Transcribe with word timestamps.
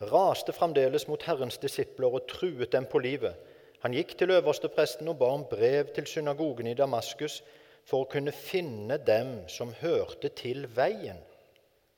raste 0.00 0.52
fremdeles 0.56 1.06
mot 1.08 1.22
Herrens 1.28 1.58
disipler 1.60 2.14
og 2.16 2.28
truet 2.30 2.72
dem 2.72 2.86
på 2.88 3.02
livet. 3.04 3.36
Han 3.80 3.94
gikk 3.96 4.16
til 4.18 4.32
øverstepresten 4.34 5.08
og 5.08 5.18
ba 5.20 5.30
om 5.32 5.44
brev 5.48 5.92
til 5.94 6.06
synagogen 6.06 6.68
i 6.68 6.76
Damaskus 6.76 7.40
for 7.88 8.04
å 8.04 8.10
kunne 8.10 8.32
finne 8.32 8.98
dem 9.04 9.40
som 9.48 9.72
hørte 9.80 10.28
til 10.36 10.66
veien, 10.76 11.18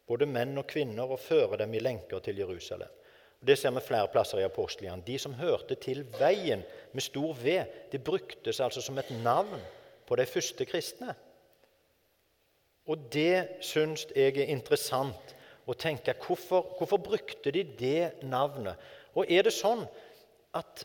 både 0.07 0.27
menn 0.27 0.59
og 0.59 0.69
kvinner, 0.71 1.11
og 1.11 1.21
føre 1.21 1.59
dem 1.63 1.75
i 1.75 1.83
lenker 1.83 2.23
til 2.23 2.39
Jerusalem. 2.39 2.91
Det 3.43 3.57
ser 3.59 3.75
vi 3.75 3.83
flere 3.83 4.11
plasser 4.11 4.39
i 4.39 4.47
apostelgjerningene. 4.47 5.07
De 5.07 5.19
som 5.19 5.35
hørte 5.35 5.75
til 5.75 6.05
veien 6.19 6.63
med 6.93 7.03
stor 7.03 7.35
V, 7.35 7.57
det 7.91 8.05
bruktes 8.05 8.61
altså 8.63 8.83
som 8.83 8.99
et 9.03 9.11
navn 9.25 9.59
på 10.07 10.17
de 10.17 10.27
første 10.27 10.67
kristne. 10.67 11.15
Og 12.87 13.09
det 13.15 13.63
syns 13.63 14.07
jeg 14.15 14.37
er 14.39 14.51
interessant 14.55 15.35
å 15.67 15.77
tenke. 15.79 16.15
Hvorfor, 16.19 16.75
hvorfor 16.79 17.01
brukte 17.03 17.53
de 17.55 17.65
det 17.79 18.25
navnet? 18.27 18.81
Og 19.15 19.31
er 19.31 19.47
det 19.47 19.55
sånn 19.55 19.85
at 20.59 20.85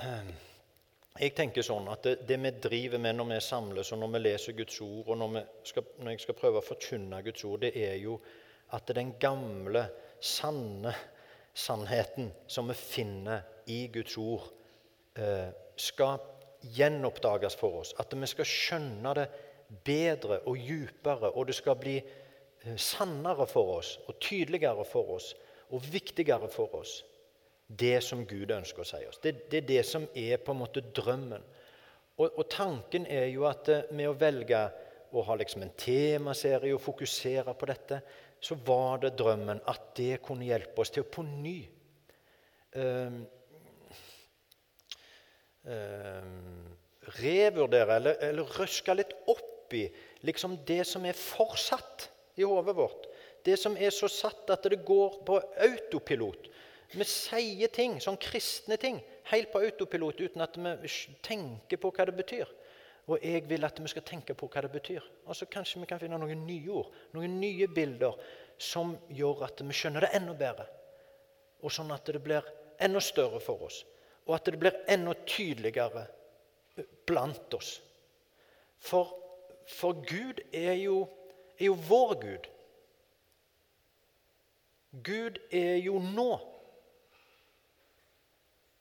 eh, 0.00 0.32
jeg 1.20 1.34
tenker 1.36 1.64
sånn 1.66 1.90
at 1.92 2.06
det, 2.06 2.14
det, 2.28 2.38
vi 2.40 2.52
driver 2.64 3.02
med 3.02 3.18
når 3.18 3.30
vi 3.34 3.40
samles, 3.44 3.92
og 3.92 4.00
når 4.00 4.14
vi 4.14 4.22
leser 4.22 4.56
Guds 4.56 4.78
ord, 4.84 5.10
og 5.12 5.18
når, 5.20 5.42
skal, 5.68 5.88
når 6.00 6.14
jeg 6.14 6.24
skal 6.24 6.38
prøve 6.38 6.62
å 6.62 6.66
forkynne 6.66 7.22
Guds 7.26 7.44
ord, 7.48 7.64
det 7.66 7.74
er 7.76 7.98
jo 8.00 8.16
at 8.72 8.94
den 8.96 9.12
gamle, 9.20 9.86
sanne 10.22 10.94
sannheten 11.52 12.30
som 12.46 12.68
vi 12.70 12.76
finner 12.78 13.42
i 13.68 13.86
Guds 13.92 14.16
ord, 14.18 14.46
eh, 15.18 15.50
skal 15.76 16.20
gjenoppdages 16.62 17.56
for 17.58 17.82
oss. 17.82 17.92
At 18.00 18.14
vi 18.14 18.28
skal 18.30 18.48
skjønne 18.48 19.14
det 19.18 19.26
bedre 19.84 20.40
og 20.48 20.56
djupere, 20.56 21.32
og 21.32 21.48
det 21.48 21.56
skal 21.58 21.76
bli 21.80 21.98
eh, 21.98 22.21
sannere 22.78 23.46
for 23.50 23.78
oss 23.78 23.96
og 24.06 24.18
tydeligere 24.22 24.84
for 24.86 25.16
oss 25.16 25.32
og 25.72 25.82
viktigere 25.92 26.48
for 26.52 26.74
oss. 26.78 27.00
Det 27.66 28.02
som 28.04 28.26
Gud 28.28 28.50
ønsker 28.52 28.84
å 28.84 28.86
si 28.86 29.00
oss. 29.08 29.20
Det, 29.22 29.48
det 29.50 29.62
er 29.62 29.68
det 29.68 29.82
som 29.88 30.04
er 30.18 30.40
på 30.44 30.52
en 30.52 30.60
måte 30.60 30.82
drømmen. 30.94 31.44
Og, 32.20 32.26
og 32.28 32.44
tanken 32.52 33.06
er 33.08 33.30
jo 33.32 33.46
at 33.48 33.70
eh, 33.72 33.86
med 33.96 34.10
å 34.10 34.18
velge 34.18 34.60
å 35.12 35.22
ha 35.24 35.36
liksom 35.36 35.64
en 35.64 35.72
temaserie 35.80 36.74
og 36.76 36.82
fokusere 36.84 37.54
på 37.56 37.68
dette, 37.68 38.00
så 38.42 38.56
var 38.66 39.02
det 39.02 39.14
drømmen 39.18 39.62
at 39.70 39.92
det 39.96 40.20
kunne 40.24 40.48
hjelpe 40.48 40.82
oss 40.82 40.92
til 40.92 41.04
å 41.04 41.10
på 41.12 41.24
ny 41.24 41.56
um, 42.74 43.20
um, 45.68 46.72
revurdere 47.20 47.98
eller, 48.00 48.18
eller 48.30 48.56
røske 48.58 48.96
litt 48.96 49.14
opp 49.30 49.76
i 49.76 49.84
liksom 50.26 50.58
det 50.68 50.82
som 50.88 51.04
er 51.08 51.16
fortsatt 51.16 52.08
i 52.36 52.46
hodet 52.46 52.76
vårt. 52.76 53.06
Det 53.44 53.56
som 53.60 53.76
er 53.76 53.92
så 53.94 54.08
satt 54.10 54.50
at 54.54 54.68
det 54.70 54.84
går 54.86 55.20
på 55.26 55.38
autopilot. 55.66 56.48
Vi 56.92 57.04
sier 57.08 57.72
ting, 57.72 57.96
sånn 58.04 58.20
kristne 58.20 58.76
ting, 58.80 58.98
helt 59.30 59.52
på 59.52 59.62
autopilot 59.64 60.20
uten 60.20 60.44
at 60.44 60.58
vi 60.58 60.92
tenker 61.24 61.80
på 61.80 61.92
hva 61.92 62.06
det 62.08 62.16
betyr. 62.18 62.50
Og 63.10 63.24
jeg 63.24 63.42
vil 63.50 63.64
at 63.66 63.80
vi 63.82 63.90
skal 63.90 64.04
tenke 64.06 64.36
på 64.38 64.46
hva 64.52 64.62
det 64.62 64.70
betyr. 64.72 65.04
Og 65.26 65.34
så 65.34 65.48
Kanskje 65.50 65.80
vi 65.82 65.88
kan 65.90 66.00
finne 66.00 66.20
noen 66.20 66.44
nye 66.46 66.70
ord, 66.70 66.92
noen 67.16 67.40
nye 67.40 67.66
bilder 67.66 68.18
som 68.62 68.94
gjør 69.10 69.46
at 69.48 69.62
vi 69.64 69.74
skjønner 69.74 70.06
det 70.06 70.12
enda 70.18 70.36
bedre. 70.38 70.68
Og 71.62 71.72
sånn 71.72 71.90
at 71.94 72.06
det 72.06 72.22
blir 72.22 72.46
enda 72.82 73.00
større 73.02 73.40
for 73.42 73.66
oss, 73.66 73.82
og 74.26 74.36
at 74.36 74.50
det 74.50 74.58
blir 74.60 74.76
enda 74.90 75.14
tydeligere 75.26 76.04
blant 77.06 77.54
oss. 77.54 77.76
For, 78.82 79.12
for 79.70 79.98
Gud 80.06 80.42
er 80.54 80.74
jo, 80.80 81.04
er 81.58 81.66
jo 81.68 81.76
vår 81.88 82.14
Gud. 82.20 82.48
Gud 85.04 85.38
er 85.50 85.76
jo 85.82 85.98
nå. 86.02 86.30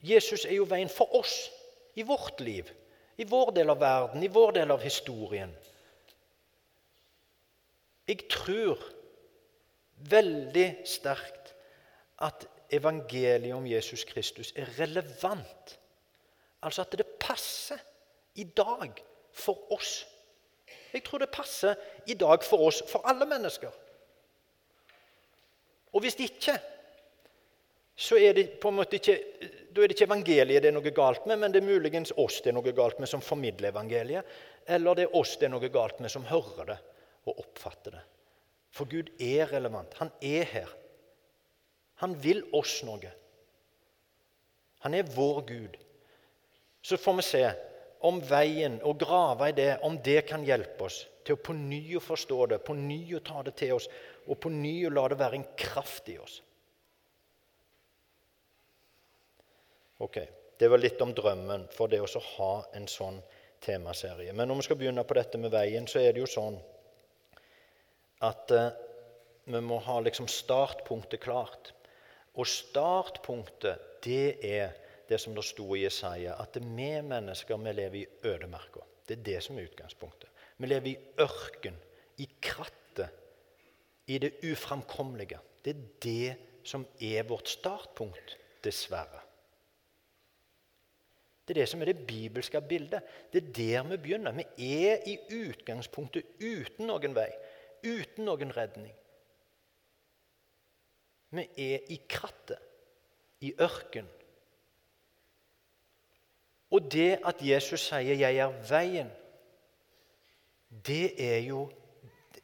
Jesus 0.01 0.45
er 0.45 0.57
jo 0.57 0.67
veien 0.67 0.89
for 0.89 1.13
oss 1.19 1.35
i 1.95 2.03
vårt 2.07 2.39
liv 2.41 2.71
i 3.21 3.25
vår 3.25 3.51
del 3.51 3.69
av 3.69 3.79
verden, 3.79 4.23
i 4.23 4.31
vår 4.31 4.55
del 4.55 4.71
av 4.73 4.81
historien. 4.81 5.51
Jeg 8.09 8.25
tror 8.33 8.81
veldig 10.09 10.67
sterkt 10.89 11.51
at 12.25 12.47
evangeliet 12.73 13.53
om 13.53 13.67
Jesus 13.69 14.03
Kristus 14.09 14.49
er 14.57 14.71
relevant. 14.79 15.75
Altså 16.65 16.81
at 16.81 16.97
det 16.97 17.05
passer 17.21 17.81
i 18.41 18.47
dag 18.57 18.97
for 19.37 19.69
oss. 19.73 20.01
Jeg 20.91 21.03
tror 21.05 21.23
det 21.23 21.31
passer 21.31 21.77
i 22.07 22.17
dag 22.19 22.43
for 22.43 22.67
oss, 22.67 22.81
for 22.87 23.05
alle 23.07 23.27
mennesker. 23.29 23.71
Og 25.91 26.03
hvis 26.03 26.17
ikke, 26.23 26.55
så 27.95 28.17
er 28.17 28.33
det 28.33 28.45
på 28.61 28.71
en 28.71 28.79
måte 28.79 28.97
ikke 28.97 29.17
da 29.71 29.83
er 29.83 29.87
det 29.87 29.95
ikke 29.95 30.07
evangeliet 30.09 30.63
det 30.63 30.69
er 30.71 30.75
noe 30.75 30.91
galt 30.95 31.27
med, 31.29 31.39
men 31.39 31.53
det 31.53 31.61
er 31.61 31.67
muligens 31.67 32.11
oss 32.19 32.41
det 32.43 32.51
er 32.51 32.57
noe 32.57 32.73
galt 32.75 32.99
med 32.99 33.07
som 33.07 33.23
formidler 33.23 33.71
evangeliet. 33.71 34.27
Eller 34.67 34.97
det 34.97 35.05
er 35.05 35.15
oss 35.15 35.37
det 35.39 35.47
er 35.47 35.53
noe 35.53 35.69
galt 35.71 36.01
med 36.03 36.11
som 36.11 36.25
hører 36.27 36.73
det 36.73 36.77
og 37.29 37.39
oppfatter 37.45 37.95
det. 37.95 38.01
For 38.71 38.87
Gud 38.87 39.11
er 39.19 39.47
relevant. 39.51 39.95
Han 39.99 40.11
er 40.23 40.47
her. 40.47 40.69
Han 42.03 42.15
vil 42.23 42.41
oss 42.57 42.79
noe. 42.87 43.11
Han 44.83 44.95
er 44.97 45.07
vår 45.15 45.41
Gud. 45.47 45.75
Så 46.81 46.97
får 46.97 47.19
vi 47.19 47.25
se 47.27 47.43
om 48.07 48.19
veien, 48.25 48.79
og 48.87 48.99
grave 49.01 49.51
i 49.51 49.55
det, 49.57 49.71
om 49.85 49.97
det 50.03 50.23
kan 50.29 50.45
hjelpe 50.45 50.87
oss 50.87 51.03
til 51.25 51.37
å 51.37 51.41
på 51.45 51.53
ny 51.53 51.81
å 51.97 52.03
forstå 52.03 52.39
det, 52.53 52.61
på 52.65 52.73
ny 52.77 53.01
å 53.15 53.21
ta 53.25 53.43
det 53.45 53.53
til 53.59 53.75
oss, 53.75 53.87
og 54.27 54.39
på 54.41 54.49
ny 54.53 54.73
å 54.87 54.93
la 54.93 55.07
det 55.11 55.19
være 55.19 55.37
en 55.37 55.49
kraft 55.57 56.09
i 56.09 56.17
oss. 56.21 56.41
Ok, 60.01 60.17
Det 60.61 60.67
var 60.69 60.77
litt 60.77 60.99
om 61.01 61.09
drømmen 61.09 61.63
for 61.73 61.89
det 61.89 61.97
å 62.05 62.19
ha 62.37 62.51
en 62.77 62.83
sånn 62.85 63.15
temaserie. 63.65 64.33
Men 64.33 64.47
når 64.49 64.59
vi 64.59 64.65
skal 64.67 64.77
begynne 64.77 65.03
på 65.09 65.15
dette 65.17 65.39
med 65.41 65.49
veien, 65.49 65.87
så 65.89 65.97
er 65.97 66.13
det 66.13 66.21
jo 66.21 66.29
sånn 66.29 66.59
at 68.21 68.53
eh, 68.53 68.67
vi 69.49 69.61
må 69.65 69.79
ha 69.81 69.95
liksom 70.05 70.27
startpunktet 70.29 71.23
klart. 71.23 71.71
Og 72.37 72.45
startpunktet, 72.45 73.87
det 74.05 74.37
er 74.45 74.75
det 75.11 75.19
som 75.19 75.35
det 75.35 75.43
sto 75.43 75.65
i 75.75 75.83
Jesaja, 75.83 76.37
at 76.39 76.55
vi 76.55 76.91
mennesker 77.03 77.59
vi 77.59 77.73
lever 77.75 77.99
i 77.99 78.27
ødemarka. 78.27 78.85
Det 79.07 79.17
er 79.17 79.23
det 79.23 79.39
som 79.43 79.57
er 79.57 79.67
utgangspunktet. 79.67 80.29
Vi 80.57 80.69
lever 80.69 80.87
i 80.87 80.99
ørken, 81.19 81.75
i 82.17 82.29
krattet, 82.41 83.09
i 84.07 84.17
det 84.17 84.37
uframkommelige. 84.43 85.39
Det 85.65 85.75
er 85.75 85.83
det 86.03 86.37
som 86.63 86.85
er 87.01 87.27
vårt 87.27 87.49
startpunkt, 87.49 88.37
dessverre. 88.63 89.19
Det 91.47 91.57
er 91.57 91.63
det 91.63 91.69
som 91.69 91.81
er 91.81 91.89
det 91.91 92.07
bibelske 92.07 92.61
bildet. 92.61 93.01
Det 93.33 93.41
er 93.41 93.53
der 93.57 93.89
vi 93.89 93.97
begynner. 93.97 94.31
Vi 94.31 94.45
er 94.85 95.01
i 95.09 95.17
utgangspunktet 95.41 96.37
uten 96.39 96.87
noen 96.87 97.15
vei, 97.17 97.27
uten 97.83 98.29
noen 98.29 98.53
redning. 98.55 98.93
Vi 101.31 101.47
er 101.57 101.91
i 101.91 101.99
krattet, 102.07 102.59
i 103.41 103.55
ørken. 103.59 104.07
Og 106.71 106.91
det 106.91 107.19
at 107.25 107.41
Jesus 107.41 107.79
sier 107.79 108.15
'jeg 108.15 108.37
er 108.37 108.51
veien', 108.69 109.11
det 110.87 111.33
er 111.33 111.39
jo 111.39 111.69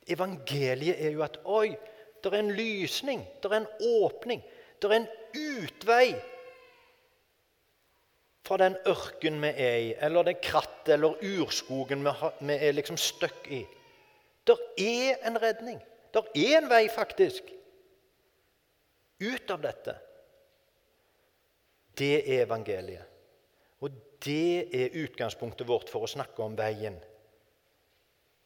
Evangeliet 0.08 1.06
er 1.06 1.12
jo 1.12 1.24
at 1.24 1.40
oi, 1.46 1.76
det 2.24 2.34
er 2.34 2.40
en 2.40 2.52
lysning, 2.52 3.28
det 3.44 3.52
er 3.52 3.58
en 3.58 3.68
åpning, 4.04 4.44
det 4.82 4.92
er 4.92 4.96
en 4.96 5.08
utvei 5.36 6.16
fra 8.48 8.58
den 8.62 8.78
ørken 8.88 9.42
vi 9.44 9.48
er 9.48 9.76
i, 9.76 9.90
eller 10.08 10.24
det 10.24 10.38
krattet 10.42 10.94
eller 10.96 11.20
urskogen 11.20 12.06
vi, 12.08 12.56
er 12.56 12.72
liksom 12.72 12.98
stuck 12.98 13.48
i. 13.52 13.66
Det 14.48 14.56
er 14.80 15.28
en 15.28 15.42
redning. 15.42 15.82
Det 16.14 16.24
er 16.36 16.62
en 16.62 16.70
vei, 16.72 16.86
faktisk, 16.90 17.52
ut 19.20 19.52
av 19.52 19.60
dette. 19.62 19.98
Det 21.98 22.16
er 22.22 22.46
evangeliet. 22.46 23.17
Og 23.84 23.94
det 24.26 24.70
er 24.74 24.96
utgangspunktet 25.04 25.68
vårt 25.70 25.92
for 25.92 26.06
å 26.06 26.10
snakke 26.10 26.42
om 26.44 26.56
veien. 26.58 26.98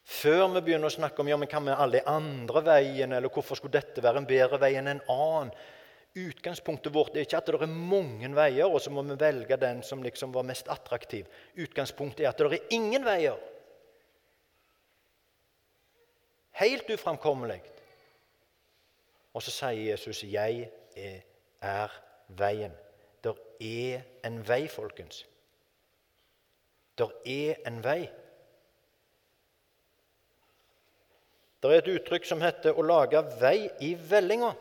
Før 0.03 0.47
vi 0.55 0.63
begynner 0.65 0.89
å 0.89 0.93
snakke 0.93 1.21
om 1.21 1.29
ja, 1.29 1.37
men 1.39 1.47
hva 1.47 1.61
med 1.63 1.77
alle 1.77 2.01
de 2.01 2.09
andre 2.09 2.63
veiene, 2.65 3.19
eller 3.19 3.31
hvorfor 3.31 3.59
skulle 3.59 3.77
dette 3.77 4.03
være 4.03 4.23
en 4.23 4.27
bedre 4.27 4.59
vei 4.59 4.73
enn 4.79 4.91
en 4.91 5.05
annen, 5.13 5.53
Utgangspunktet 6.11 6.91
vårt 6.91 7.15
er 7.15 7.23
ikke 7.23 7.39
at 7.39 7.47
det 7.47 7.55
er 7.55 7.71
mange 7.71 8.27
veier, 8.35 8.67
og 8.67 8.81
så 8.83 8.91
må 8.91 9.03
vi 9.07 9.15
velge 9.19 9.55
den 9.55 9.79
som 9.83 10.01
liksom 10.03 10.33
var 10.35 10.43
mest 10.43 10.67
attraktiv. 10.67 11.29
Utgangspunktet 11.55 12.25
er 12.25 12.33
at 12.33 12.41
det 12.41 12.57
er 12.57 12.73
ingen 12.75 13.05
veier. 13.05 13.39
Helt 16.59 16.89
uframkommelig. 16.91 17.61
Og 19.31 19.43
så 19.43 19.51
sier 19.55 19.91
Jesus 19.93 20.23
'Jeg 20.23 20.69
er, 21.61 21.91
veien'. 22.27 22.75
Det 23.21 23.35
er 23.61 24.01
en 24.25 24.41
vei, 24.47 24.67
folkens. 24.67 25.25
Der 26.97 27.13
er 27.25 27.61
en 27.67 27.83
vei. 27.83 28.09
Det 31.61 31.69
er 31.69 31.77
et 31.77 31.93
uttrykk 31.93 32.25
som 32.25 32.41
heter 32.41 32.73
'å 32.73 32.81
lage 32.81 33.21
vei 33.39 33.69
i 33.79 33.93
vellinga'. 33.95 34.55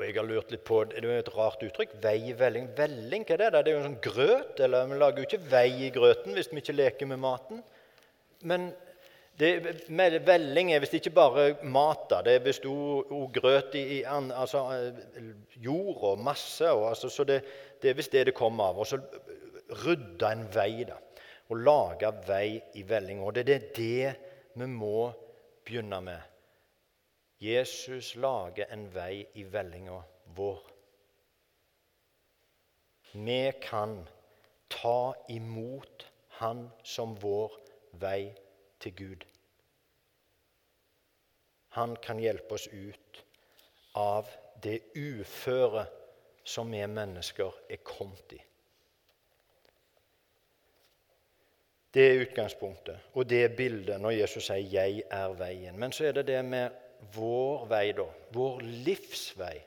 Og 0.00 0.06
jeg 0.06 0.14
har 0.16 0.24
lurt 0.24 0.50
litt 0.50 0.64
på, 0.64 0.84
Det 0.84 0.98
er 0.98 1.02
jo 1.02 1.18
et 1.18 1.34
rart 1.36 1.62
uttrykk. 1.62 1.90
Vei 2.02 2.30
i 2.30 2.32
velling. 2.32 2.70
Velling, 2.76 3.24
hva 3.24 3.34
er 3.34 3.36
det? 3.36 3.64
Det 3.64 3.68
er 3.68 3.76
jo 3.76 3.84
en 3.84 3.90
sånn 3.90 4.02
grøt. 4.02 4.60
eller 4.60 4.86
Vi 4.86 4.98
lager 4.98 5.18
jo 5.18 5.26
ikke 5.28 5.50
vei 5.50 5.68
i 5.86 5.90
grøten 5.90 6.34
hvis 6.34 6.48
vi 6.50 6.56
ikke 6.56 6.76
leker 6.76 7.06
med 7.06 7.18
maten. 7.18 7.62
Men 8.42 8.74
det, 9.40 9.88
med 9.88 10.18
velling 10.26 10.72
er 10.72 10.82
visst 10.82 10.98
ikke 10.98 11.14
bare 11.16 11.44
mat. 11.64 12.10
Det 12.26 12.34
er 12.36 12.44
visst 12.44 12.66
òg 12.68 13.30
grøt 13.32 13.76
i, 13.78 14.02
altså, 14.04 14.64
jord 15.56 16.02
og 16.10 16.24
masse. 16.24 16.66
Og, 16.68 16.88
altså, 16.90 17.08
så 17.08 17.24
det, 17.24 17.40
det 17.82 17.90
er 17.90 17.96
visst 17.96 18.12
det 18.12 18.26
det 18.28 18.36
kommer 18.36 18.70
av. 18.70 18.82
Og 18.82 18.86
så 18.90 19.00
rydde 19.84 20.32
en 20.32 20.44
vei. 20.54 20.84
da, 20.84 20.98
Og 21.48 21.62
lage 21.64 22.12
vei 22.26 22.60
i 22.74 22.84
vellinga. 22.88 23.24
Og 23.24 23.34
det 23.34 23.48
er 23.48 23.70
det 23.76 24.12
vi 24.60 24.66
må 24.66 25.10
begynne 25.64 26.02
med. 26.04 26.20
Jesus 27.40 28.12
lager 28.20 28.68
en 28.72 28.84
vei 28.94 29.24
i 29.40 29.46
vellinga 29.48 29.96
vår. 30.36 30.60
Vi 33.12 33.42
kan 33.62 33.96
ta 34.68 35.14
imot 35.28 36.06
Han 36.40 36.70
som 36.84 37.16
vår 37.20 37.52
vei 38.00 38.30
til 38.80 38.96
Gud. 38.96 39.24
Han 41.68 41.96
kan 42.02 42.18
hjelpe 42.18 42.54
oss 42.54 42.66
ut 42.66 43.24
av 43.94 44.28
det 44.62 44.80
uføre 44.96 45.86
som 46.44 46.72
vi 46.72 46.86
mennesker 46.86 47.60
er 47.70 47.82
kommet 47.84 48.32
i. 48.34 48.40
Det 51.94 52.02
er 52.06 52.20
utgangspunktet, 52.22 52.98
og 53.14 53.30
det 53.30 53.44
er 53.44 53.56
bildet 53.56 54.00
når 54.00 54.10
Jesus 54.10 54.44
sier 54.46 54.56
'Jeg 54.56 55.02
er 55.10 55.34
veien'. 55.34 55.76
Men 55.76 55.92
så 55.92 56.04
er 56.04 56.12
det 56.12 56.26
det 56.26 56.44
med 56.44 56.70
vår 57.14 57.66
vei, 57.66 57.92
da. 57.92 58.04
Vår 58.32 58.60
livsvei. 58.60 59.60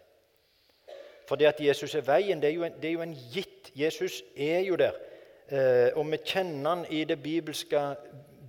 For 1.27 1.35
det 1.35 1.45
at 1.45 1.61
Jesus 1.61 1.95
er 1.95 2.01
veien, 2.01 2.41
det 2.41 2.49
er 2.49 2.53
jo 2.53 2.63
en, 2.63 2.73
er 2.83 2.89
jo 2.89 3.01
en 3.01 3.17
gitt. 3.33 3.71
Jesus 3.75 4.23
er 4.37 4.59
jo 4.59 4.75
der. 4.75 4.93
Eh, 5.47 5.97
og 5.97 6.11
vi 6.11 6.17
kjenner 6.25 6.69
han 6.69 6.85
i 6.89 7.03
det 7.03 7.23
bibelske 7.23 7.95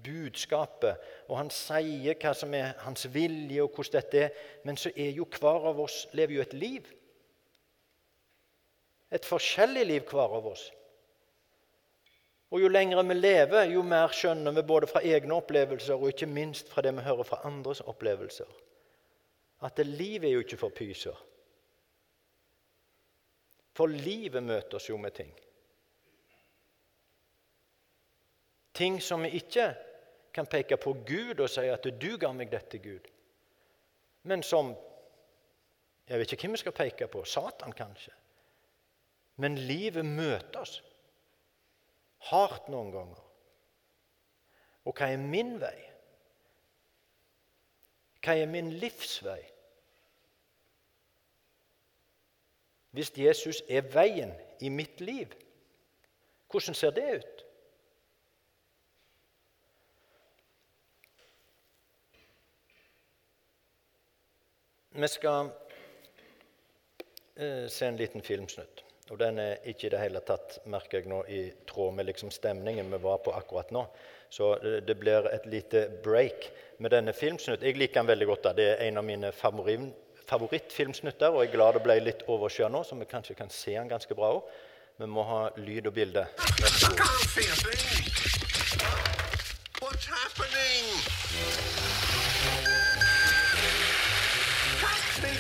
budskapet, 0.05 1.01
og 1.29 1.39
han 1.39 1.51
sier 1.53 2.19
hva 2.21 2.35
som 2.37 2.55
er 2.55 2.75
hans 2.85 3.09
vilje, 3.15 3.63
og 3.65 3.73
hvordan 3.73 3.97
dette 3.97 4.23
er. 4.27 4.47
Men 4.65 4.79
så 4.81 4.93
er 4.97 5.11
jo 5.17 5.27
hver 5.39 5.71
av 5.71 5.81
oss 5.81 6.05
lever 6.13 6.39
jo 6.39 6.45
et 6.45 6.57
liv. 6.57 6.89
Et 9.15 9.25
forskjellig 9.25 9.85
liv, 9.87 10.09
hver 10.11 10.39
av 10.39 10.49
oss. 10.53 10.69
Og 12.55 12.61
Jo 12.61 12.69
lengre 12.71 13.03
vi 13.09 13.15
lever, 13.15 13.65
jo 13.75 13.83
mer 13.83 14.13
skjønner 14.15 14.55
vi 14.55 14.63
både 14.63 14.87
fra 14.87 15.01
egne 15.03 15.35
opplevelser 15.35 15.99
og 15.99 16.13
ikke 16.13 16.31
minst 16.31 16.69
fra 16.71 16.85
det 16.87 16.93
vi 16.95 17.03
hører 17.03 17.27
fra 17.27 17.41
andres 17.49 17.81
opplevelser, 17.81 18.47
at 19.67 19.77
det 19.77 19.87
livet 19.87 20.29
er 20.29 20.37
jo 20.37 20.45
ikke 20.45 20.61
for 20.61 20.75
pyser. 20.77 21.19
For 23.75 23.91
livet 23.91 24.43
møter 24.43 24.79
oss 24.79 24.87
jo 24.87 24.97
med 25.03 25.17
ting. 25.17 25.33
Ting 28.75 29.01
som 29.03 29.23
vi 29.23 29.35
ikke 29.39 29.73
kan 30.35 30.47
peke 30.51 30.77
på 30.77 30.93
Gud 31.07 31.41
og 31.41 31.51
si 31.51 31.69
at 31.71 31.85
'du 31.85 32.17
ga 32.19 32.33
meg 32.33 32.51
dette, 32.53 32.79
Gud', 32.79 33.11
men 34.23 34.43
som 34.43 34.77
Jeg 36.09 36.19
vet 36.19 36.33
ikke 36.33 36.43
hvem 36.43 36.53
vi 36.53 36.59
skal 36.59 36.73
peke 36.73 37.07
på. 37.09 37.25
Satan, 37.25 37.73
kanskje. 37.73 38.13
Men 39.37 39.59
livet 39.59 40.05
møter 40.05 40.61
oss 40.61 40.83
hardt 42.19 42.69
noen 42.69 42.91
ganger. 42.93 43.23
Og 44.85 44.93
hva 44.93 45.09
er 45.13 45.17
min 45.17 45.57
vei? 45.61 45.79
Hva 48.21 48.37
er 48.37 48.47
min 48.47 48.71
livsvei? 48.73 49.41
Hvis 52.91 53.13
Jesus 53.19 53.63
er 53.69 53.89
veien 53.91 54.33
i 54.61 54.69
mitt 54.69 55.01
liv, 55.01 55.33
hvordan 56.51 56.75
ser 56.75 56.93
det 56.95 57.09
ut? 57.17 57.44
Vi 64.97 65.09
skal 65.09 65.49
eh, 67.37 67.69
se 67.69 67.87
en 67.87 67.97
liten 67.97 68.23
filmsnutt. 68.23 68.85
Og 69.11 69.19
Den 69.19 69.39
er 69.39 69.57
ikke 69.67 69.87
i 69.89 69.91
det 69.91 69.99
hele 70.01 70.21
tatt 70.25 70.61
merker 70.71 71.01
jeg 71.01 71.09
nå, 71.11 71.25
i 71.27 71.53
tråd 71.67 71.97
med 71.97 72.07
liksom 72.07 72.31
stemningen 72.31 72.93
vi 72.93 73.01
var 73.03 73.19
på 73.25 73.35
akkurat 73.35 73.73
nå. 73.75 73.83
Så 74.31 74.55
det, 74.63 74.81
det 74.87 74.95
blir 74.95 75.27
et 75.35 75.47
lite 75.51 75.89
break 76.05 76.47
med 76.79 76.95
denne 76.95 77.13
filmsnutt. 77.13 77.63
Jeg 77.63 77.77
liker 77.77 78.01
den 78.01 78.13
veldig 78.13 78.27
godt. 78.31 78.45
da. 78.45 78.53
Det 78.55 78.69
er 78.71 78.85
en 78.87 79.03
av 79.03 79.05
mine 79.05 79.33
favorittfilmsnutter, 79.35 81.29
og 81.35 81.43
jeg 81.43 81.51
er 81.51 81.57
glad 81.57 81.75
det 81.75 81.83
ble 81.89 81.99
litt 82.01 82.23
overskya 82.31 82.71
nå, 82.71 82.85
så 82.87 82.95
vi 82.95 83.11
kanskje 83.11 83.35
kan 83.35 83.51
se 83.51 83.75
den 83.75 83.91
ganske 83.91 84.15
bra 84.15 84.31
òg. 84.39 84.47
Vi 85.03 85.11
må 85.11 85.27
ha 85.27 85.49
lyd 85.59 85.91
og 85.91 85.95
bilde. 85.99 86.29
What's 89.83 90.07
happening? 90.07 91.94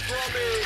from 0.06 0.36
it. 0.36 0.64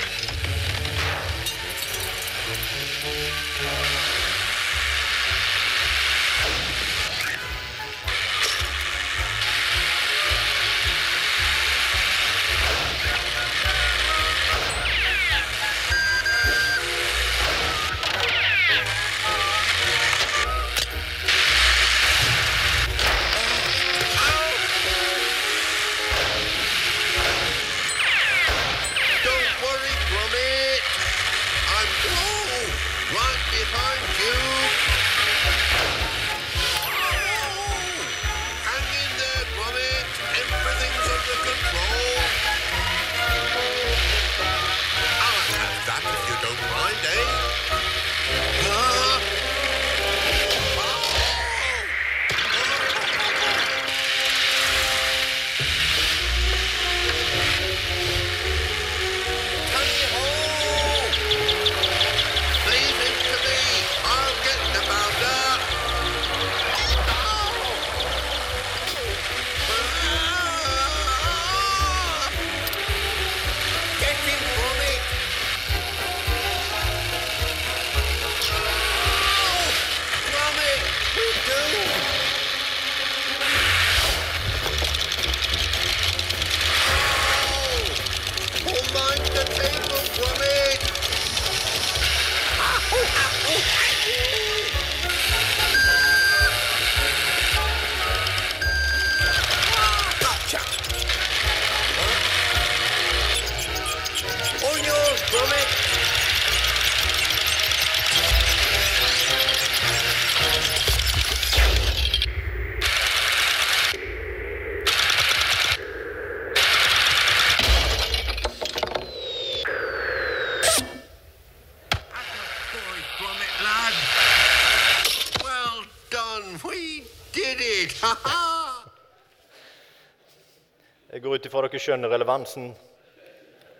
Jeg 131.08 131.23
går 131.23 131.35
ut 131.35 131.47
ifra 131.49 131.62
dere 131.64 131.80
skjønner 131.82 132.12
relevansen 132.12 132.68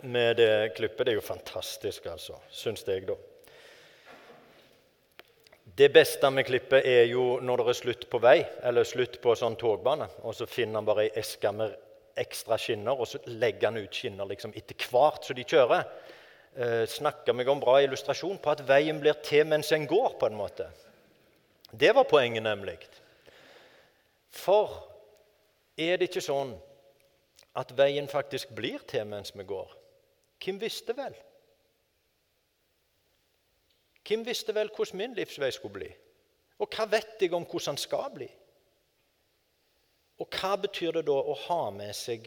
med 0.09 0.39
det 0.41 0.75
klippet. 0.77 1.07
Det 1.07 1.13
er 1.13 1.19
jo 1.21 1.25
fantastisk, 1.25 2.07
altså, 2.11 2.39
syns 2.51 2.87
jeg, 2.89 3.07
da. 3.09 3.17
Det 5.79 5.93
beste 5.95 6.31
med 6.35 6.47
klippet 6.49 6.87
er 6.89 7.05
jo 7.07 7.37
når 7.45 7.61
det 7.61 7.69
er 7.71 7.79
slutt 7.79 8.09
på 8.11 8.19
vei, 8.23 8.39
eller 8.67 8.89
slutt 8.89 9.21
på 9.23 9.35
sånn 9.39 9.55
togbane, 9.61 10.09
og 10.27 10.35
så 10.35 10.49
finner 10.51 10.81
han 10.81 10.89
bare 10.89 11.05
ei 11.07 11.13
eske 11.21 11.53
med 11.55 11.77
ekstra 12.19 12.59
skinner, 12.59 12.99
og 12.99 13.07
så 13.07 13.21
legger 13.31 13.71
han 13.71 13.79
ut 13.79 13.95
skinner 13.95 14.27
liksom 14.27 14.57
etter 14.59 14.89
hvert 14.91 15.29
så 15.29 15.37
de 15.39 15.47
kjører. 15.47 15.85
Eh, 16.59 16.83
snakker 16.91 17.37
meg 17.37 17.47
om 17.53 17.61
bra 17.63 17.77
illustrasjon 17.85 18.41
på 18.43 18.51
at 18.51 18.65
veien 18.67 18.99
blir 18.99 19.21
til 19.23 19.47
mens 19.47 19.71
en 19.77 19.87
går, 19.87 20.17
på 20.19 20.27
en 20.27 20.39
måte. 20.41 20.67
Det 21.71 21.93
var 21.95 22.09
poenget, 22.11 22.43
nemlig. 22.43 22.81
For 24.35 24.73
er 25.79 26.01
det 26.01 26.09
ikke 26.09 26.25
sånn 26.25 26.57
at 27.59 27.71
veien 27.79 28.11
faktisk 28.11 28.51
blir 28.57 28.83
til 28.91 29.07
mens 29.07 29.31
vi 29.37 29.47
går? 29.47 29.78
Hvem 30.45 30.61
visste 30.61 30.95
vel? 30.97 31.15
Hvem 34.09 34.25
visste 34.27 34.55
vel 34.57 34.71
hvordan 34.75 34.99
min 35.01 35.17
livsvei 35.19 35.51
skulle 35.53 35.81
bli? 35.81 35.89
Og 36.59 36.71
hva 36.75 36.87
vet 36.91 37.21
jeg 37.23 37.35
om 37.37 37.45
hvordan 37.45 37.77
den 37.77 37.83
skal 37.83 38.11
bli? 38.15 38.29
Og 40.19 40.27
hva 40.35 40.57
betyr 40.59 40.97
det 40.99 41.07
da 41.07 41.15
å 41.15 41.35
ha 41.47 41.63
med 41.75 41.95
seg 41.95 42.27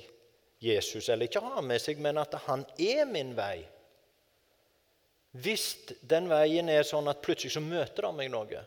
Jesus, 0.62 1.10
eller 1.10 1.27
ikke 1.27 1.41
ha 1.44 1.62
med 1.65 1.82
seg, 1.82 2.00
men 2.00 2.22
at 2.22 2.36
han 2.46 2.63
er 2.80 3.03
min 3.10 3.34
vei? 3.36 3.63
Hvis 5.32 5.65
den 6.08 6.27
veien 6.32 6.70
er 6.70 6.84
sånn 6.88 7.08
at 7.08 7.24
plutselig 7.24 7.56
så 7.56 7.63
møter 7.63 8.08
det 8.08 8.13
meg 8.18 8.32
noe 8.32 8.62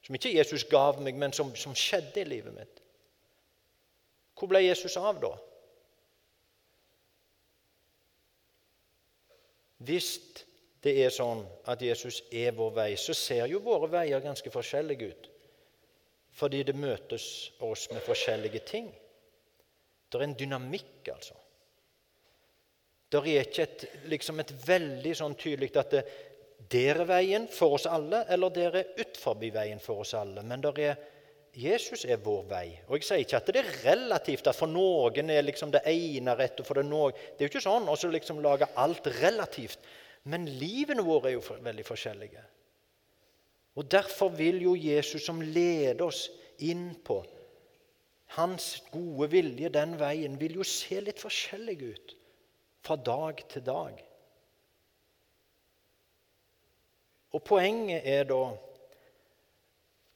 som 0.00 0.16
ikke 0.16 0.32
Jesus 0.32 0.64
gav 0.68 1.00
meg, 1.04 1.16
men 1.20 1.32
som, 1.36 1.52
som 1.56 1.76
skjedde 1.76 2.22
i 2.22 2.28
livet 2.28 2.54
mitt 2.56 2.78
Hvor 4.32 4.48
ble 4.48 4.62
Jesus 4.64 4.96
av 4.96 5.20
da? 5.20 5.34
Hvis 9.80 10.08
det 10.84 10.94
er 11.04 11.12
sånn 11.12 11.42
at 11.68 11.82
Jesus 11.84 12.22
er 12.32 12.54
vår 12.56 12.72
vei, 12.76 12.88
så 13.00 13.16
ser 13.16 13.46
jo 13.50 13.60
våre 13.64 13.88
veier 13.92 14.22
ganske 14.24 14.52
forskjellige 14.52 15.10
ut. 15.10 15.28
Fordi 16.36 16.62
det 16.64 16.76
møtes 16.78 17.26
oss 17.64 17.88
med 17.92 18.04
forskjellige 18.04 18.62
ting. 18.68 18.88
Det 20.10 20.18
er 20.18 20.26
en 20.26 20.36
dynamikk, 20.38 21.10
altså. 21.12 21.36
Det 23.10 23.18
er 23.18 23.40
ikke 23.42 23.64
et, 23.66 23.84
liksom 24.12 24.38
et 24.40 24.52
veldig 24.66 25.12
sånn 25.18 25.34
tydelig 25.34 25.72
at 25.80 25.96
det, 25.96 26.02
der 26.70 27.00
er 27.02 27.08
veien 27.08 27.48
for 27.50 27.74
oss 27.74 27.88
alle, 27.90 28.22
eller 28.30 28.52
der 28.54 28.76
er 28.78 28.92
utenfor 29.00 29.40
veien 29.40 29.80
for 29.82 30.04
oss 30.04 30.14
alle. 30.14 30.44
Men 30.46 30.62
det 30.62 30.74
er, 30.84 31.00
Jesus 31.56 32.04
er 32.06 32.20
vår 32.22 32.44
vei. 32.50 32.66
Og 32.86 32.98
jeg 32.98 33.06
sier 33.06 33.24
ikke 33.24 33.38
at 33.40 33.48
det 33.50 33.62
er 33.62 33.72
relativt, 33.84 34.46
at 34.46 34.56
for 34.56 34.70
noen 34.70 35.32
er 35.32 35.42
liksom 35.42 35.72
det 35.74 35.82
ene 35.90 36.36
rett. 36.38 36.60
og 36.60 36.66
for 36.66 36.78
Det 36.78 36.86
noe. 36.86 37.10
Det 37.12 37.42
er 37.42 37.48
jo 37.48 37.52
ikke 37.54 37.64
sånn 37.64 37.90
å 37.90 37.96
liksom 38.12 38.42
lage 38.44 38.68
alt 38.78 39.06
relativt. 39.18 39.80
Men 40.30 40.46
livene 40.46 41.02
våre 41.02 41.30
er 41.32 41.38
jo 41.38 41.58
veldig 41.64 41.86
forskjellige. 41.86 42.44
Og 43.76 43.90
Derfor 43.90 44.30
vil 44.36 44.62
jo 44.62 44.76
Jesus 44.76 45.24
som 45.24 45.40
leder 45.42 46.04
oss 46.04 46.28
inn 46.58 46.94
på 47.04 47.22
hans 48.36 48.82
gode 48.92 49.30
vilje 49.32 49.70
den 49.74 49.96
veien, 49.98 50.38
vil 50.38 50.60
jo 50.60 50.66
se 50.66 51.00
litt 51.02 51.18
forskjellig 51.18 51.76
ut 51.82 52.14
fra 52.84 52.96
dag 52.96 53.42
til 53.50 53.64
dag. 53.66 53.96
Og 57.34 57.42
Poenget 57.46 58.06
er 58.06 58.26
da 58.30 58.42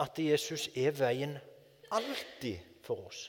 at 0.03 0.19
Jesus 0.19 0.69
er 0.75 0.95
veien 0.97 1.37
alltid 1.95 2.59
for 2.85 3.07
oss. 3.07 3.29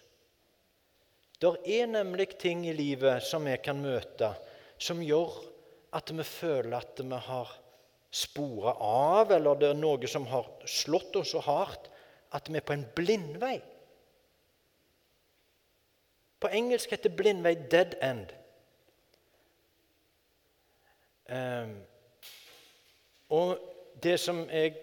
Det 1.41 1.51
er 1.67 1.89
nemlig 1.91 2.37
ting 2.39 2.63
i 2.67 2.73
livet 2.73 3.23
som 3.23 3.45
vi 3.45 3.57
kan 3.61 3.81
møte, 3.83 4.31
som 4.79 5.03
gjør 5.03 5.35
at 5.95 6.11
vi 6.15 6.25
føler 6.27 6.77
at 6.79 7.01
vi 7.03 7.19
har 7.27 7.51
spora 8.15 8.73
av, 8.79 9.31
eller 9.35 9.59
det 9.59 9.69
er 9.73 9.79
noe 9.79 10.07
som 10.07 10.25
har 10.31 10.47
slått 10.69 11.15
oss 11.19 11.33
så 11.35 11.43
hardt 11.43 11.89
at 12.35 12.47
vi 12.49 12.59
er 12.59 12.65
på 12.65 12.75
en 12.75 12.87
blindvei. 12.95 13.57
På 16.39 16.51
engelsk 16.51 16.91
heter 16.91 17.13
blindvei 17.15 17.55
'dead 17.55 17.95
end'. 18.03 18.33
Um, 21.25 21.81
og 23.29 23.57
det 24.03 24.19
som 24.19 24.43
jeg 24.49 24.75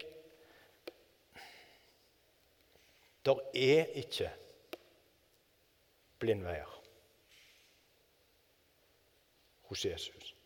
Der 3.25 3.39
er 3.55 3.87
ikke 3.87 4.31
blindveier 6.19 6.83
hos 9.71 9.85
Jesus. 9.85 10.37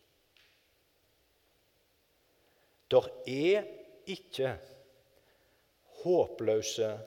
Der 2.91 3.07
er 3.27 3.63
ikke 4.05 4.59
håpløse 6.03 6.99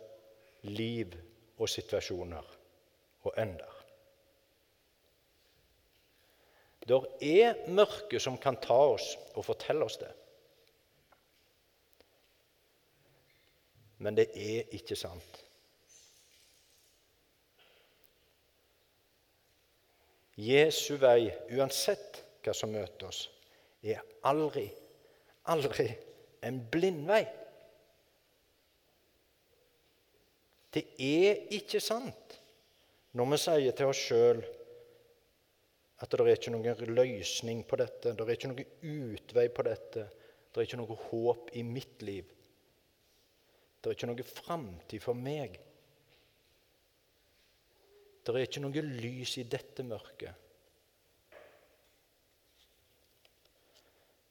liv 0.63 1.15
og 1.57 1.69
situasjoner 1.69 2.57
og 3.23 3.35
ender. 3.39 3.77
Der 6.89 7.07
er 7.23 7.69
mørke 7.71 8.21
som 8.21 8.39
kan 8.39 8.59
ta 8.61 8.77
oss 8.95 9.15
og 9.35 9.45
fortelle 9.45 9.85
oss 9.85 10.01
det. 10.01 10.11
Men 13.99 14.17
det 14.17 14.31
er 14.35 14.75
ikke 14.75 14.97
sant. 14.97 15.45
Jesu 20.41 20.97
vei, 21.01 21.29
uansett 21.57 22.23
hva 22.41 22.55
som 22.57 22.73
møter 22.73 23.11
oss, 23.11 23.27
er 23.85 24.01
aldri 24.29 24.69
aldri 25.49 25.89
en 26.47 26.61
blindvei. 26.73 27.25
Det 30.71 30.85
er 31.03 31.47
ikke 31.57 31.81
sant 31.83 32.39
når 33.19 33.33
vi 33.33 33.39
sier 33.43 33.77
til 33.77 33.91
oss 33.91 34.03
sjøl 34.07 34.43
at 36.01 36.13
det 36.15 36.23
er 36.23 36.37
ikke 36.37 36.53
noen 36.55 36.93
løsning 36.95 37.65
på 37.69 37.77
dette, 37.81 38.15
det 38.15 38.25
er 38.25 38.37
ikke 38.37 38.53
noen 38.53 39.17
utvei 39.17 39.49
på 39.53 39.65
dette, 39.67 40.07
det 40.51 40.61
er 40.61 40.69
ikke 40.69 40.79
noe 40.81 40.97
håp 41.11 41.51
i 41.59 41.65
mitt 41.67 42.05
liv. 42.07 42.31
Det 43.81 43.91
er 43.91 43.99
ikke 43.99 44.09
noe 44.09 44.25
framtid 44.29 45.03
for 45.03 45.19
meg. 45.19 45.59
Det 48.31 48.39
er 48.39 48.47
ikke 48.47 48.63
noe 48.63 48.83
lys 48.85 49.37
i 49.41 49.45
dette 49.51 49.85
mørket. 49.87 50.47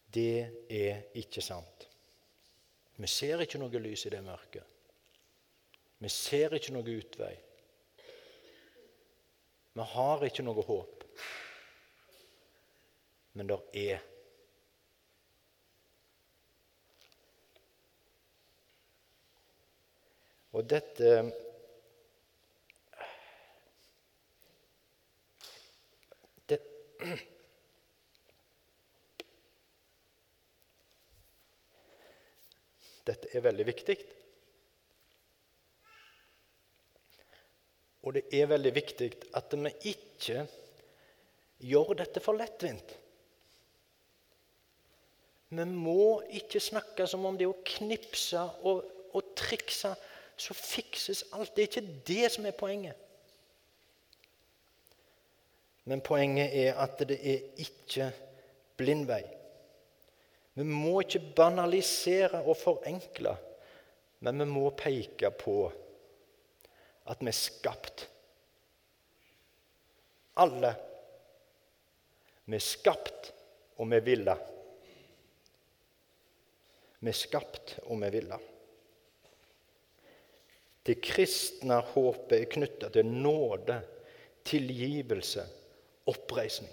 Det 0.09 0.65
er 0.71 1.01
ikke 1.19 1.43
sant. 1.43 1.85
Vi 2.99 3.07
ser 3.07 3.43
ikke 3.43 3.59
noe 3.61 3.81
lys 3.83 4.05
i 4.07 4.11
det 4.13 4.21
mørket. 4.25 4.63
Vi 5.99 6.09
ser 6.11 6.55
ikke 6.55 6.73
noe 6.73 6.95
utvei. 6.95 7.33
Vi 9.75 9.85
har 9.93 10.23
ikke 10.25 10.43
noe 10.47 10.63
håp. 10.65 11.03
Men 13.35 13.51
det 13.51 13.59
er. 13.83 14.01
Og 20.55 20.65
dette 20.65 21.13
er 33.35 33.45
veldig 33.45 33.65
viktig. 33.67 33.97
Og 38.07 38.15
det 38.15 38.23
er 38.33 38.47
veldig 38.49 38.71
viktig 38.75 39.09
at 39.37 39.53
vi 39.53 39.71
ikke 39.91 40.45
gjør 41.59 41.97
dette 41.99 42.23
for 42.23 42.39
lettvint. 42.39 42.95
Vi 45.49 45.65
må 45.65 46.21
ikke 46.39 46.61
snakke 46.61 47.07
som 47.09 47.25
om 47.25 47.37
det 47.37 47.49
å 47.49 47.57
knipse 47.65 48.41
og, 48.69 48.83
og 49.17 49.33
trikse, 49.37 49.95
så 50.39 50.55
fikses 50.55 51.25
alt. 51.35 51.55
Det 51.55 51.63
er 51.63 51.71
ikke 51.71 52.01
det 52.07 52.31
som 52.31 52.45
er 52.47 52.55
poenget. 52.55 53.05
Men 55.89 56.05
poenget 56.05 56.53
er 56.53 56.77
at 56.77 57.01
det 57.09 57.17
er 57.17 57.47
ikke 57.65 58.11
blindvei. 58.77 59.23
Vi 60.57 60.65
må 60.65 60.99
ikke 61.03 61.21
banalisere 61.35 62.41
og 62.41 62.57
forenkle, 62.57 63.35
men 64.25 64.43
vi 64.43 64.47
må 64.49 64.69
peke 64.77 65.31
på 65.39 65.57
at 67.09 67.21
vi 67.23 67.31
er 67.31 67.37
skapt. 67.37 68.05
Alle. 70.39 70.73
Vi 72.49 72.57
er 72.57 72.65
skapt, 72.65 73.31
og 73.77 73.89
vi 73.91 73.99
ville. 74.05 74.35
Vi 76.99 77.11
er 77.11 77.17
skapt, 77.17 77.77
og 77.85 78.01
vi 78.01 78.09
ville. 78.17 78.39
Det 80.85 80.97
kristne 81.05 81.79
håpet 81.93 82.35
er 82.39 82.49
knytta 82.49 82.89
til 82.93 83.09
nåde, 83.09 83.77
tilgivelse, 84.47 85.43
oppreisning. 86.09 86.71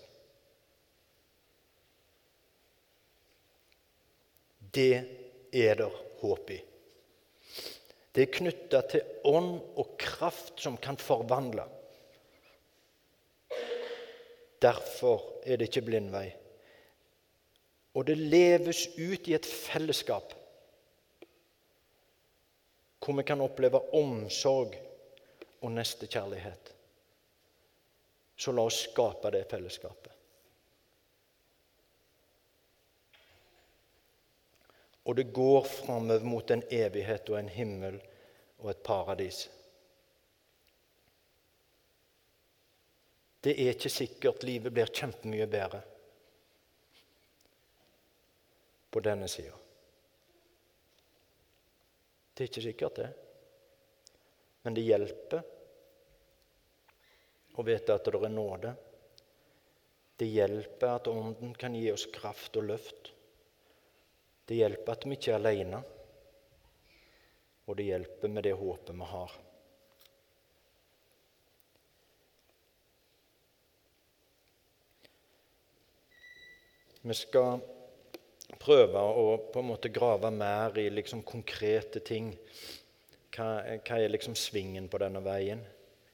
Det 4.76 5.56
er 5.56 5.78
der 5.80 6.00
håp 6.20 6.50
i. 6.52 6.60
Det 8.12 8.24
er 8.24 8.32
knytta 8.32 8.80
til 8.88 9.24
ånd 9.28 9.58
og 9.76 9.96
kraft 10.00 10.60
som 10.62 10.78
kan 10.80 10.96
forvandle. 10.96 11.66
Derfor 14.62 15.20
er 15.44 15.58
det 15.60 15.68
ikke 15.68 15.84
blindvei. 15.84 16.30
Og 17.96 18.06
det 18.08 18.16
leves 18.16 18.86
ut 18.96 19.28
i 19.28 19.36
et 19.36 19.46
fellesskap 19.46 20.34
hvor 23.06 23.14
vi 23.14 23.22
kan 23.22 23.40
oppleve 23.40 23.78
omsorg 23.94 24.72
og 25.62 25.70
nestekjærlighet. 25.70 26.72
Så 28.36 28.50
la 28.52 28.64
oss 28.66 28.80
skape 28.88 29.30
det 29.30 29.44
fellesskapet. 29.50 30.10
Og 35.06 35.16
det 35.16 35.30
går 35.34 35.62
framover 35.70 36.24
mot 36.26 36.50
en 36.50 36.64
evighet 36.70 37.28
og 37.30 37.38
en 37.38 37.50
himmel 37.52 38.00
og 38.58 38.72
et 38.72 38.82
paradis. 38.82 39.44
Det 43.46 43.54
er 43.54 43.76
ikke 43.76 43.92
sikkert 43.92 44.42
livet 44.42 44.74
blir 44.74 44.90
kjempemye 44.90 45.46
bedre 45.46 45.78
på 48.90 49.02
denne 49.04 49.28
sida. 49.30 49.54
Det 52.34 52.42
er 52.42 52.50
ikke 52.50 52.64
sikkert, 52.64 52.98
det. 52.98 53.10
Men 54.66 54.74
det 54.74 54.82
hjelper 54.88 55.44
å 57.54 57.64
vite 57.64 57.94
at 57.94 58.08
det 58.10 58.18
er 58.18 58.32
nåde. 58.34 58.74
Det 60.16 60.26
hjelper 60.26 60.96
at 60.96 61.08
Ånden 61.12 61.54
kan 61.54 61.76
gi 61.76 61.86
oss 61.92 62.08
kraft 62.12 62.56
og 62.58 62.66
løft. 62.72 63.12
Det 64.46 64.54
hjelper 64.54 64.94
at 64.94 65.04
vi 65.06 65.16
ikke 65.16 65.32
er 65.34 65.40
alene, 65.40 65.82
og 67.66 67.76
det 67.78 67.88
hjelper 67.88 68.30
med 68.30 68.46
det 68.46 68.54
håpet 68.54 68.94
vi 68.94 69.08
har. 69.10 69.32
Vi 77.06 77.14
skal 77.14 77.60
prøve 78.58 78.98
å 78.98 79.26
på 79.50 79.62
en 79.62 79.68
måte 79.68 79.90
grave 79.94 80.30
mer 80.34 80.78
i 80.78 80.88
liksom 80.90 81.24
konkrete 81.26 82.02
ting. 82.06 82.32
Hva, 83.34 83.48
hva, 83.82 83.98
er 83.98 84.10
liksom 84.10 84.34
svingen 84.38 84.88
på 84.90 84.98
denne 85.02 85.22
veien? 85.22 85.62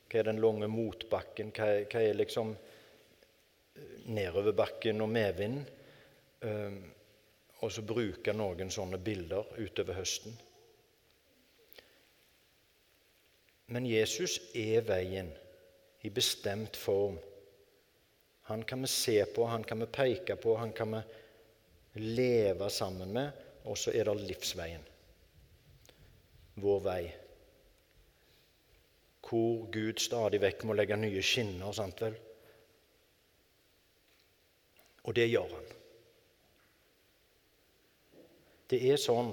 Hva 0.09 0.21
er 0.21 0.29
den 0.29 0.41
lange 0.43 0.69
motbakken? 0.69 1.53
Hva 1.57 1.69
hva 1.85 2.03
er 2.03 2.19
liksom 2.19 2.57
nedoverbakken 4.13 5.01
og 5.01 5.09
medvinden? 5.13 5.65
Um, 6.43 6.83
og 7.63 7.71
så 7.71 7.85
bruke 7.87 8.35
noen 8.35 8.71
sånne 8.75 8.99
bilder 8.99 9.47
utover 9.63 10.01
høsten. 10.01 10.35
Men 13.73 13.87
Jesus 13.89 14.39
er 14.59 14.83
veien 14.85 15.31
i 16.03 16.11
bestemt 16.11 16.77
form. 16.77 17.17
Han 18.51 18.65
kan 18.69 18.83
vi 18.83 18.91
se 18.91 19.17
på, 19.35 19.47
han 19.47 19.65
kan 19.65 19.81
vi 19.81 19.87
peke 19.87 20.37
på, 20.37 20.57
han 20.59 20.75
kan 20.77 20.97
vi 20.97 21.03
leve 22.03 22.69
sammen 22.71 23.13
med, 23.15 23.31
og 23.65 23.79
så 23.79 23.95
er 23.95 24.11
det 24.11 24.27
livsveien. 24.27 24.83
Vår 26.61 26.81
vei. 26.85 27.03
Hvor 29.23 29.63
Gud 29.73 30.03
stadig 30.03 30.43
vekk 30.43 30.67
må 30.69 30.75
legge 30.77 30.99
nye 30.99 31.23
skinner, 31.25 31.73
sant 31.73 32.03
vel? 32.05 32.19
Og 35.07 35.15
det 35.17 35.31
gjør 35.31 35.55
han. 35.55 35.71
Det 38.73 38.81
er 38.89 39.01
sånn 39.01 39.29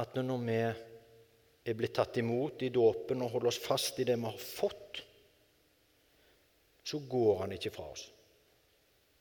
at 0.00 0.16
når 0.16 0.44
vi 0.46 0.58
er 0.62 1.76
blitt 1.76 1.94
tatt 1.98 2.16
imot 2.22 2.62
i 2.64 2.72
dåpen 2.72 3.20
og 3.22 3.34
holder 3.34 3.50
oss 3.52 3.60
fast 3.60 4.00
i 4.00 4.06
det 4.08 4.16
vi 4.16 4.24
har 4.30 4.40
fått, 4.40 5.02
så 6.82 6.98
går 7.06 7.44
han 7.44 7.52
ikke 7.54 7.74
fra 7.74 7.86
oss. 7.92 8.06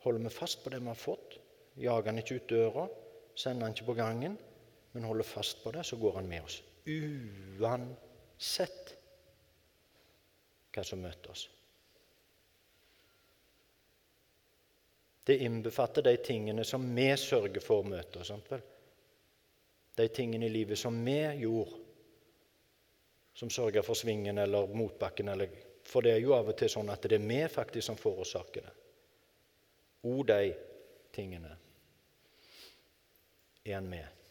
Holder 0.05 0.23
vi 0.25 0.33
fast 0.33 0.63
på 0.63 0.71
det 0.73 0.79
vi 0.81 0.89
har 0.89 0.97
fått, 0.97 1.35
jager 1.83 2.09
han 2.09 2.21
ikke 2.23 2.39
ut 2.39 2.49
døra, 2.49 2.87
sender 3.37 3.67
han 3.67 3.75
ikke 3.75 3.91
på 3.91 3.99
gangen, 3.99 4.39
men 4.91 5.07
holder 5.07 5.27
fast 5.27 5.61
på 5.63 5.71
det, 5.75 5.83
så 5.87 5.99
går 6.01 6.17
han 6.17 6.31
med 6.31 6.47
oss. 6.47 6.57
Uansett 7.61 8.95
hva 10.71 10.83
som 10.87 11.03
møter 11.03 11.35
oss. 11.35 11.45
Det 15.31 15.37
innbefatter 15.37 16.01
de 16.01 16.17
tingene 16.17 16.63
som 16.63 16.95
vi 16.95 17.05
sørger 17.17 17.63
for 17.63 17.79
å 17.79 17.87
møte. 17.87 18.19
Sant 18.27 18.49
vel? 18.51 18.59
De 19.95 20.07
tingene 20.11 20.49
i 20.49 20.51
livet 20.51 20.79
som 20.79 20.97
vi 21.05 21.15
gjorde, 21.39 21.77
som 23.39 23.47
sørger 23.49 23.85
for 23.87 23.95
svingen 23.95 24.41
eller 24.43 24.75
motbakken. 24.75 25.31
Eller, 25.31 25.55
for 25.87 26.03
det 26.03 26.17
er 26.17 26.19
jo 26.19 26.35
av 26.35 26.51
og 26.51 26.59
til 26.59 26.73
sånn 26.75 26.91
at 26.91 27.07
det 27.07 27.15
er 27.15 27.23
vi 27.31 27.39
faktisk 27.47 27.87
som 27.87 28.01
forårsaker 28.01 28.67
det. 28.67 28.75
O, 30.11 30.19
de 30.27 30.51
tingene 31.15 31.55
er 33.63 33.77
han 33.77 33.87
med. 33.87 34.23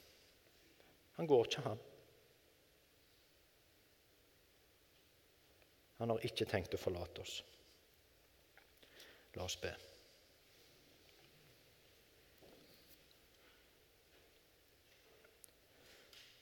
Han 1.17 1.33
går 1.33 1.49
ikke, 1.49 1.65
han. 1.65 1.85
Han 6.05 6.13
har 6.13 6.29
ikke 6.29 6.53
tenkt 6.59 6.77
å 6.77 6.89
forlate 6.89 7.25
oss. 7.25 7.41
La 9.39 9.49
oss 9.49 9.57
be. 9.65 9.73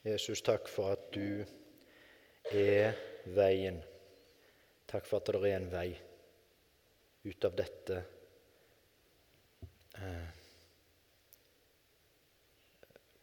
Jesus, 0.07 0.41
takk 0.41 0.69
for 0.71 0.93
at 0.95 1.09
du 1.11 1.43
er 2.55 2.95
veien. 3.35 3.81
Takk 4.87 5.05
for 5.05 5.19
at 5.19 5.31
det 5.33 5.41
er 5.43 5.57
en 5.57 5.71
vei 5.71 5.89
ut 7.27 7.45
av 7.45 7.55
dette 7.59 7.97
eh, 9.99 10.29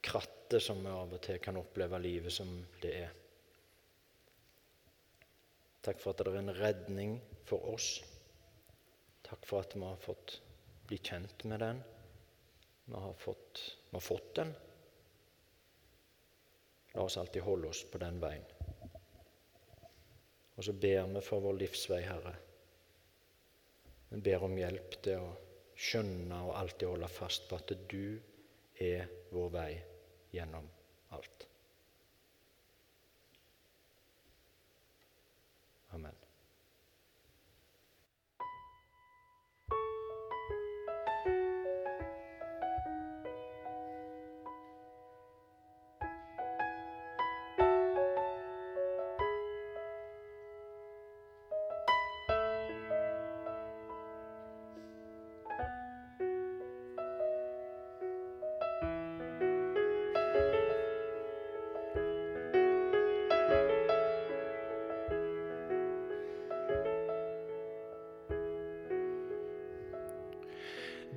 krattet 0.05 0.63
som 0.63 0.83
vi 0.85 0.93
av 0.93 1.17
og 1.17 1.23
til 1.25 1.41
kan 1.43 1.57
oppleve 1.59 2.03
livet 2.05 2.35
som 2.35 2.53
det 2.83 2.93
er. 3.07 3.17
Takk 5.87 6.03
for 6.03 6.13
at 6.13 6.21
det 6.21 6.35
er 6.35 6.39
en 6.43 6.55
redning 6.61 7.17
for 7.49 7.73
oss. 7.73 7.89
Takk 9.27 9.49
for 9.49 9.65
at 9.65 9.75
vi 9.75 9.83
har 9.87 9.99
fått 10.03 10.37
bli 10.87 11.01
kjent 11.01 11.49
med 11.49 11.65
den. 11.65 11.83
Vi 12.85 12.95
har 13.01 13.17
fått, 13.19 13.65
vi 13.89 13.97
har 13.97 14.05
fått 14.13 14.35
den. 14.39 14.53
La 16.97 17.05
oss 17.05 17.19
alltid 17.21 17.45
holde 17.45 17.69
oss 17.69 17.83
på 17.93 18.01
den 18.01 18.21
veien. 18.23 18.45
Og 20.57 20.65
så 20.65 20.73
ber 20.73 21.11
vi 21.13 21.23
for 21.25 21.45
vår 21.45 21.59
livsvei, 21.61 22.01
Herre. 22.07 22.33
Vi 24.09 24.23
ber 24.25 24.47
om 24.47 24.57
hjelp 24.57 24.97
til 25.05 25.21
å 25.21 25.35
skjønne 25.77 26.39
og 26.47 26.55
alltid 26.57 26.89
holde 26.89 27.11
fast 27.13 27.45
på 27.51 27.59
at 27.61 27.75
du 27.91 28.17
er 28.81 29.11
vår 29.35 29.53
vei 29.53 29.71
gjennom 30.33 30.69
alt. 31.17 31.47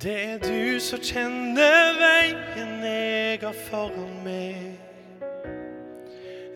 Det 0.02 0.32
er 0.32 0.38
du 0.38 0.80
som 0.80 1.00
kjenner 1.04 1.90
veien 2.00 2.84
jeg 2.84 3.40
har 3.42 3.56
foran 3.66 4.14
meg. 4.24 4.78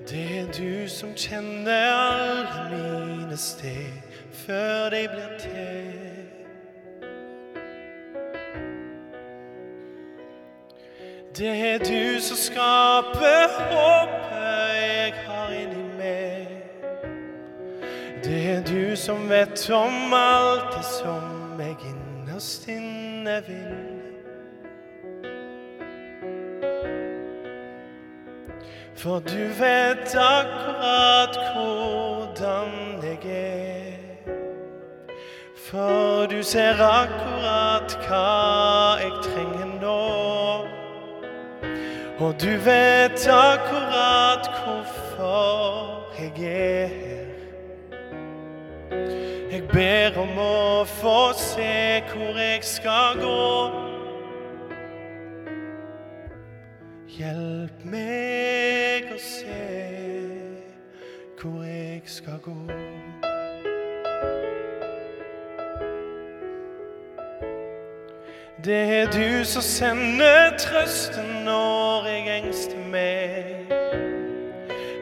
Det 0.09 0.23
er 0.39 0.47
du 0.49 0.89
som 0.89 1.11
kjenner 1.13 1.91
alle 1.93 2.79
mine 3.11 3.37
steg 3.37 4.01
før 4.47 4.89
de 4.95 5.03
blir 5.13 5.35
til. 5.43 5.93
Det 11.37 11.53
er 11.69 11.85
du 11.85 12.21
som 12.25 12.41
skaper 12.47 13.45
håpet 13.59 14.81
jeg 14.81 15.13
har 15.27 15.53
inni 15.59 15.85
meg. 16.01 16.49
Det 18.25 18.43
er 18.57 18.65
du 18.73 18.97
som 18.97 19.29
vet 19.29 19.69
om 19.69 20.17
alt 20.17 20.73
det 20.79 20.89
som 20.95 21.61
jeg 21.61 21.77
innerst 21.93 22.69
inne 22.73 22.84
vil. 23.25 23.95
For 28.97 29.19
du 29.19 29.45
vet 29.59 30.17
akkurat 30.17 31.37
hvordan 31.55 32.71
jeg 33.03 33.19
er. 33.25 33.93
For 35.57 36.27
du 36.27 36.43
ser 36.43 36.81
akkurat 36.81 37.99
hva 38.07 38.99
jeg 39.03 39.13
trenger 39.23 39.71
nå. 39.81 40.05
Og 42.19 42.35
du 42.41 42.53
vet 42.65 43.29
akkurat 43.29 44.51
hvorfor 44.65 46.15
jeg 46.19 46.33
er 46.45 47.04
ber 49.75 50.19
om 50.19 50.39
å 50.39 50.85
få 50.87 51.33
se 51.35 52.03
hvor 52.13 52.37
jeg 52.39 52.61
skal 52.63 53.17
gå. 53.19 53.47
Hjelp 57.15 57.83
meg 57.91 59.11
å 59.15 59.19
se 59.19 59.57
hvor 61.41 61.65
jeg 61.67 62.03
skal 62.07 62.39
gå. 62.45 62.55
Det 68.65 68.81
er 69.01 69.11
du 69.13 69.43
som 69.45 69.63
sender 69.63 70.55
trøsten 70.63 71.43
når 71.45 72.09
jeg 72.13 72.39
engster 72.39 72.89
meg. 72.95 73.77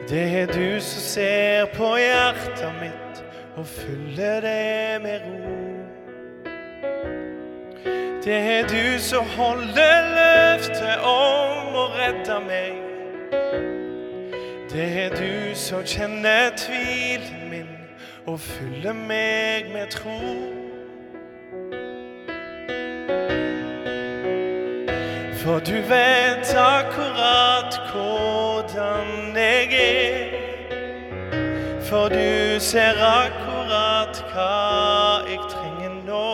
Det 0.09 0.27
er 0.41 0.51
du 0.51 0.81
som 0.81 1.07
ser 1.13 1.71
på 1.77 1.93
hjertet 2.01 2.69
mitt 2.81 3.02
og 3.55 3.65
fyller 3.67 4.39
det 4.41 5.01
med 5.01 5.19
ro. 5.19 5.63
Det 8.23 8.35
er 8.35 8.67
du 8.67 8.99
som 8.99 9.25
holder 9.25 10.01
løftet 10.15 10.97
om 11.03 11.75
å 11.75 11.85
redde 11.97 12.39
meg. 12.47 12.73
Det 14.71 14.87
er 15.03 15.09
du 15.09 15.55
som 15.55 15.83
kjenner 15.85 16.55
tvilen 16.57 17.49
min 17.51 17.69
og 18.25 18.39
fyller 18.39 18.93
meg 18.93 19.69
med 19.73 19.91
tro. 19.91 20.19
For 25.43 25.59
du 25.59 25.75
vet 25.91 26.55
akkurat 26.55 27.81
hvordan 27.91 29.35
jeg 29.35 29.67
er. 29.83 30.43
For 31.83 32.09
du 32.09 32.59
ser 32.59 32.95
akkurat 32.97 33.42
hva 34.33 35.23
jeg 35.29 35.39
trenger 35.49 35.93
nå. 36.07 36.29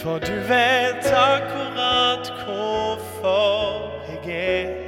For 0.00 0.18
du 0.18 0.34
vet 0.48 1.06
akkurat 1.12 2.32
hvorfor 2.42 3.92
jeg 4.08 4.18
er 4.26 4.66
her. 4.66 4.86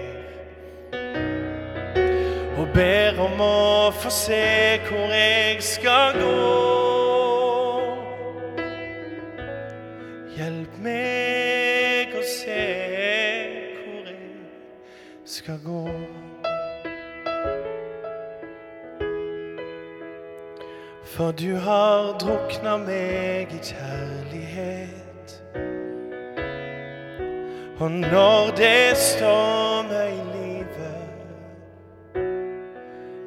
Og 2.59 2.67
ber 2.75 3.21
om 3.23 3.41
å 3.41 3.91
få 3.95 4.11
se 4.11 4.43
hvor 4.89 5.15
jeg 5.15 5.63
skal 5.63 6.19
gå. 6.19 6.35
Hjelp 10.39 10.79
meg 10.83 12.15
å 12.19 12.27
se 12.27 12.63
hvor 13.79 14.11
jeg 14.11 14.23
skal 15.39 15.63
gå. 15.67 16.08
For 21.09 21.33
du 21.33 21.57
har 21.57 22.19
drukna 22.21 22.77
meg 22.77 23.53
i 23.53 23.59
kjærlighet. 23.65 25.33
Og 27.81 27.91
når 27.91 28.51
det 28.57 28.97
stormer 28.97 30.03
i 30.05 30.23
livet, 30.35 31.09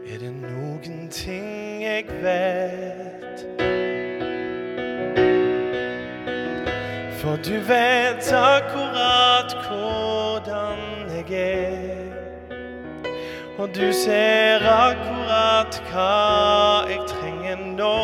er 0.08 0.18
det 0.20 0.34
noen 0.34 1.10
ting 1.10 1.84
jeg 1.84 2.06
vet. 2.22 3.46
For 7.22 7.36
du 7.46 7.58
vet 7.68 8.34
akkurat 8.34 9.58
hvordan 9.68 10.78
jeg 11.16 11.34
er. 11.34 12.12
Og 13.58 13.70
du 13.76 13.94
ser 13.94 14.64
akkurat 14.70 15.82
hva 15.92 16.12
jeg 16.90 17.00
trenger 17.00 17.11
nå. 17.82 17.98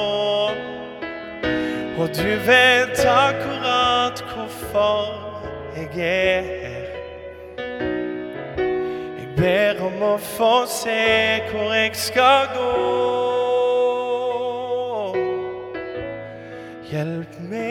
Og 1.97 2.09
du 2.17 2.29
vet 2.45 3.05
akkurat 3.05 4.23
hvorfor 4.33 5.27
jeg 5.75 5.89
er 5.97 6.41
her. 6.41 6.87
Jeg 9.17 9.29
ber 9.37 9.81
om 9.85 10.03
å 10.05 10.17
få 10.21 10.53
se 10.69 11.01
hvor 11.51 11.73
jeg 11.73 11.95
skal 11.97 12.49
gå. 12.55 12.71
Hjelp 16.91 17.41
meg 17.49 17.66